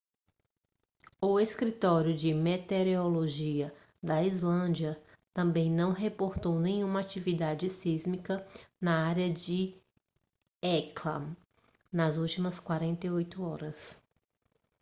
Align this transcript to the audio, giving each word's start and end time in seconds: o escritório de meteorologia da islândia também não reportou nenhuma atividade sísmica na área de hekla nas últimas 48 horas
o 1.21 1.39
escritório 1.39 2.15
de 2.15 2.33
meteorologia 2.33 3.71
da 4.01 4.23
islândia 4.23 4.99
também 5.31 5.69
não 5.71 5.91
reportou 5.91 6.57
nenhuma 6.59 7.01
atividade 7.01 7.69
sísmica 7.69 8.43
na 8.81 9.05
área 9.07 9.31
de 9.31 9.75
hekla 10.59 11.37
nas 11.91 12.17
últimas 12.17 12.59
48 12.59 13.43
horas 13.43 14.01